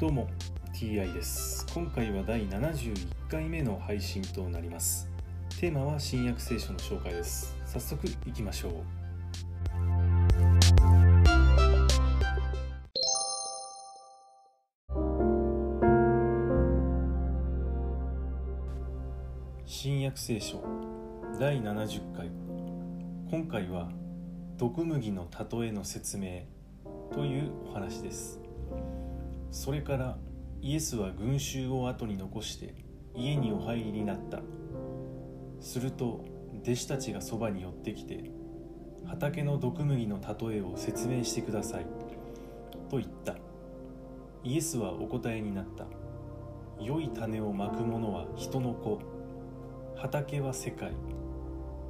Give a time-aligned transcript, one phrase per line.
[0.00, 0.28] どうも
[0.72, 1.66] TI です。
[1.74, 2.94] 今回は第71
[3.28, 5.10] 回目の配信となります。
[5.60, 7.54] テーマは新約聖書の紹介です。
[7.66, 8.72] 早速いきましょう。
[19.66, 20.64] 新約聖書
[21.38, 22.30] 第70回。
[23.30, 23.90] 今回は
[24.56, 26.44] 毒麦の例えの説明
[27.12, 28.40] というお話です。
[29.50, 30.16] それから
[30.62, 32.74] イエスは群衆を後に残して
[33.14, 34.40] 家にお入りになった。
[35.60, 36.24] すると
[36.62, 38.30] 弟子たちがそばに寄ってきて
[39.06, 41.86] 畑の毒麦の例えを説明してください
[42.88, 43.36] と言った。
[44.42, 45.84] イエスはお答えになった。
[46.82, 49.00] 良い種をまく者は人の子。
[49.96, 50.92] 畑は世界。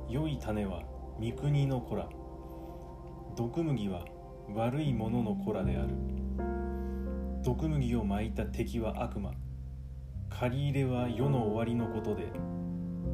[0.09, 0.83] 良い種は
[1.21, 2.09] 御国の子ら。
[3.37, 4.05] 毒麦は
[4.55, 6.20] 悪い者の子らである。
[7.43, 9.33] 毒麦をまいた敵は悪魔。
[10.29, 12.31] 借り入れは世の終わりのことで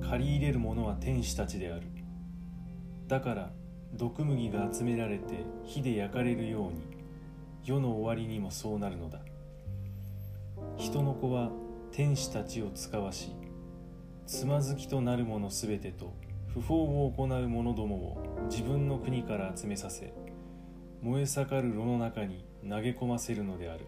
[0.03, 1.87] 借り入れる者は天使たちである。
[3.06, 3.53] だから
[3.95, 6.81] 毒麦が集められて火で焼かれるように
[7.64, 9.20] 世の終わりにもそうなるのだ。
[10.77, 11.53] 人の子は
[11.92, 13.31] 天使たちを使わし
[14.27, 16.12] つまずきとなる者すべてと
[16.48, 20.12] 不法を行う者どもを自分の国から集めさせ
[21.01, 23.86] 燃え盛る炉の中に投げ込ませるのである。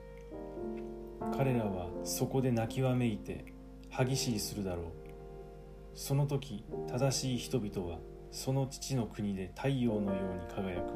[1.37, 3.45] 彼らはそこで泣きわめいて
[3.91, 4.85] 歯ぎしりするだろう。
[5.95, 7.99] その時正しい人々は
[8.31, 10.93] その父の国で太陽のように輝く。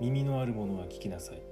[0.00, 1.42] 耳のある者は聞きなさい。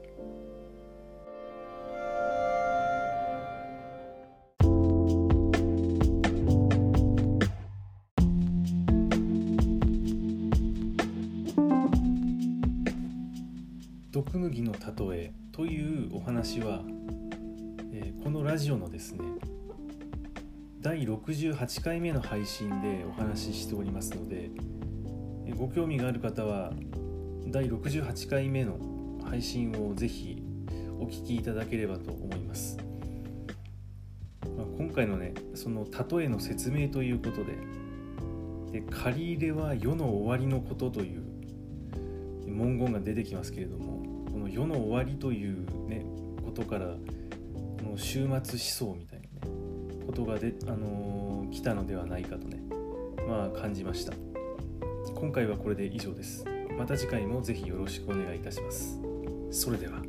[14.11, 14.79] 毒麦の例
[15.25, 16.83] えというお話は、
[18.23, 19.25] このラジオのですね
[20.81, 24.51] 第68回目の配信でお話ししておりますので
[25.57, 26.73] ご興味がある方は
[27.49, 28.79] 第68回目の
[29.29, 30.41] 配信をぜひ
[31.01, 32.79] お聞きいただければと思います、
[34.57, 37.59] まあ今回のねその例えの説明ということで
[38.81, 41.23] で借り入れは世の終わりのことという
[42.47, 46.07] 文言が出てきますけれどもこの世の終わりというね
[46.45, 46.95] ことから
[47.93, 51.23] の終末思想みたいなねことがで、あのー
[51.53, 52.63] 来たのではないかとね
[53.29, 54.15] まあ感じました。
[55.15, 56.45] 今回はこれで以上です。
[56.79, 58.99] また次回も是非よろしくお願いいたします。
[59.51, 60.03] それでは。